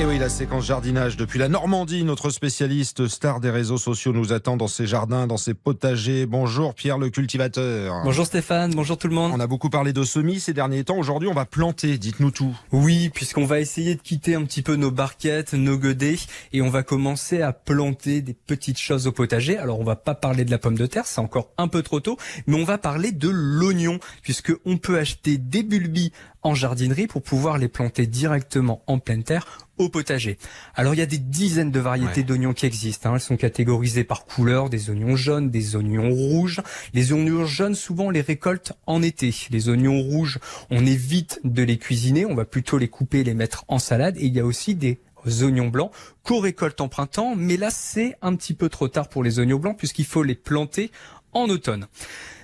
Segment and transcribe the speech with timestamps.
[0.00, 4.32] Et oui, la séquence jardinage depuis la Normandie, notre spécialiste star des réseaux sociaux nous
[4.32, 6.24] attend dans ses jardins, dans ses potagers.
[6.24, 8.00] Bonjour Pierre le cultivateur.
[8.02, 9.30] Bonjour Stéphane, bonjour tout le monde.
[9.34, 10.96] On a beaucoup parlé de semis ces derniers temps.
[10.96, 11.98] Aujourd'hui, on va planter.
[11.98, 12.58] Dites-nous tout.
[12.72, 16.16] Oui, puisqu'on va essayer de quitter un petit peu nos barquettes, nos godets,
[16.54, 19.58] et on va commencer à planter des petites choses au potager.
[19.58, 22.00] Alors, on va pas parler de la pomme de terre, c'est encore un peu trop
[22.00, 26.10] tôt, mais on va parler de l'oignon, puisque on peut acheter des bulbis
[26.42, 30.38] en jardinerie pour pouvoir les planter directement en pleine terre au potager.
[30.74, 33.10] Alors il y a des dizaines de variétés d'oignons qui existent.
[33.10, 33.14] Hein.
[33.14, 36.60] Elles sont catégorisées par couleur, des oignons jaunes, des oignons rouges.
[36.94, 39.34] Les oignons jaunes, souvent, on les récolte en été.
[39.50, 40.38] Les oignons rouges,
[40.70, 42.26] on évite de les cuisiner.
[42.26, 44.16] On va plutôt les couper, les mettre en salade.
[44.18, 45.00] Et il y a aussi des
[45.42, 45.92] oignons blancs
[46.24, 47.34] qu'on récolte en printemps.
[47.36, 50.34] Mais là, c'est un petit peu trop tard pour les oignons blancs puisqu'il faut les
[50.34, 50.90] planter
[51.32, 51.86] en automne.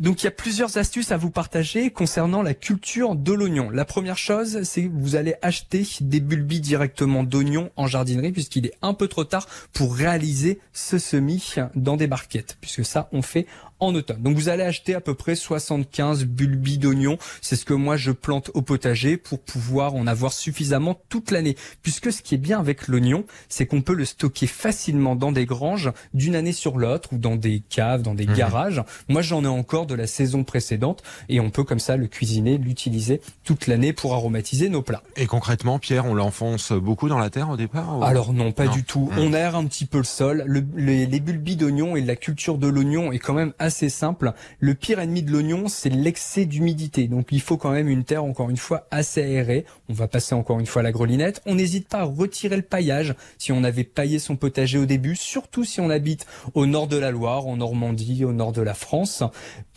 [0.00, 3.68] Donc il y a plusieurs astuces à vous partager concernant la culture de l'oignon.
[3.70, 8.66] La première chose, c'est que vous allez acheter des bulbis directement d'oignons en jardinerie puisqu'il
[8.66, 13.22] est un peu trop tard pour réaliser ce semis dans des barquettes puisque ça on
[13.22, 13.46] fait
[13.80, 14.22] en automne.
[14.22, 17.18] Donc vous allez acheter à peu près 75 bulbis d'oignons.
[17.40, 21.56] C'est ce que moi je plante au potager pour pouvoir en avoir suffisamment toute l'année.
[21.82, 25.46] Puisque ce qui est bien avec l'oignon, c'est qu'on peut le stocker facilement dans des
[25.46, 28.34] granges d'une année sur l'autre ou dans des caves, dans des mmh.
[28.34, 28.82] garages.
[29.08, 32.58] Moi j'en ai encore de la saison précédente et on peut comme ça le cuisiner,
[32.58, 35.02] l'utiliser toute l'année pour aromatiser nos plats.
[35.16, 38.84] Et concrètement, Pierre, on l'enfonce beaucoup dans la terre au départ Alors non, pas du
[38.84, 39.10] tout.
[39.12, 39.18] Mmh.
[39.18, 40.44] On aère un petit peu le sol.
[40.76, 44.32] les, les bulbis d'oignon et la culture de l'oignon est quand même assez assez simple.
[44.58, 47.06] Le pire ennemi de l'oignon, c'est l'excès d'humidité.
[47.06, 49.66] Donc il faut quand même une terre, encore une fois, assez aérée.
[49.88, 51.40] On va passer encore une fois à la grelinette.
[51.46, 55.14] On n'hésite pas à retirer le paillage si on avait paillé son potager au début,
[55.14, 58.74] surtout si on habite au nord de la Loire, en Normandie, au nord de la
[58.74, 59.22] France,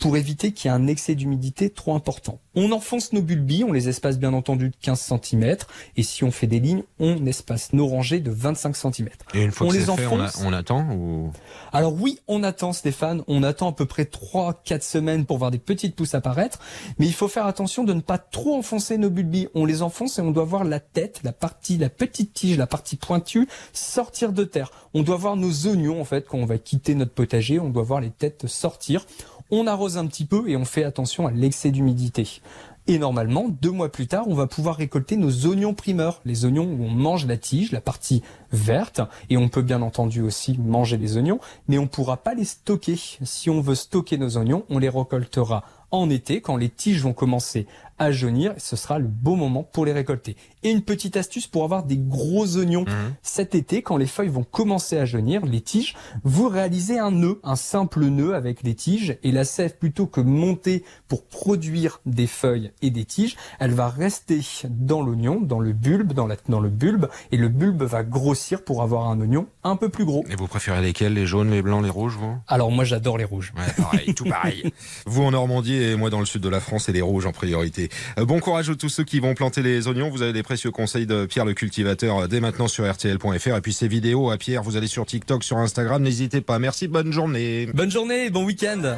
[0.02, 2.40] pour éviter qu'il y ait un excès d'humidité trop important.
[2.56, 5.56] On enfonce nos bulbis, on les espace bien entendu de 15 cm,
[5.96, 9.08] et si on fait des lignes, on espace nos rangées de 25 cm.
[9.32, 10.42] Et une fois on que les enfonce.
[10.44, 11.30] on, attend ou...
[11.72, 15.58] Alors oui, on attend Stéphane, on attend à peu près 3-4 semaines pour voir des
[15.58, 16.58] petites pousses apparaître,
[16.98, 19.46] mais il faut faire attention de ne pas trop enfoncer nos bulbis.
[19.54, 22.66] On les enfonce et on doit voir la tête, la partie, la petite tige, la
[22.66, 24.72] partie pointue sortir de terre.
[24.94, 27.84] On doit voir nos oignons en fait quand on va quitter notre potager, on doit
[27.84, 29.06] voir les têtes sortir.
[29.54, 32.40] On arrose un petit peu et on fait attention à l'excès d'humidité.
[32.86, 36.64] Et normalement, deux mois plus tard, on va pouvoir récolter nos oignons primeurs, les oignons
[36.64, 40.96] où on mange la tige, la partie verte, et on peut bien entendu aussi manger
[40.96, 42.96] les oignons, mais on ne pourra pas les stocker.
[42.96, 47.12] Si on veut stocker nos oignons, on les récoltera en été quand les tiges vont
[47.12, 47.66] commencer
[47.98, 48.54] à jaunir.
[48.58, 50.36] Ce sera le beau moment pour les récolter.
[50.64, 53.14] Et une petite astuce pour avoir des gros oignons mhm.
[53.22, 55.94] cet été, quand les feuilles vont commencer à jaunir, les tiges,
[56.24, 60.20] vous réalisez un nœud, un simple nœud avec les tiges et la sève plutôt que
[60.20, 65.72] monter pour produire des feuilles et des tiges, elle va rester dans l'oignon, dans le
[65.72, 69.46] bulbe, dans, la, dans le bulbe et le bulbe va grossir pour avoir un oignon
[69.64, 70.24] un peu plus gros.
[70.30, 72.36] Et vous préférez lesquels Les jaunes, les blancs, les rouges, vous?
[72.48, 73.52] Alors moi j'adore les rouges.
[73.56, 74.72] Ouais, pareil, tout pareil.
[75.06, 77.32] vous en Normandie et moi dans le sud de la France et les rouges en
[77.32, 77.88] priorité.
[78.18, 80.10] Euh, bon courage à tous ceux qui vont planter les oignons.
[80.10, 83.56] Vous avez des précieux conseils de Pierre le cultivateur euh, dès maintenant sur rtl.fr.
[83.56, 86.58] Et puis ces vidéos à Pierre, vous allez sur TikTok, sur Instagram, n'hésitez pas.
[86.58, 87.66] Merci, bonne journée.
[87.74, 88.96] Bonne journée, bon week-end.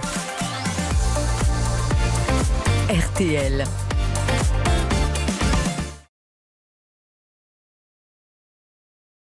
[2.89, 3.65] RTL.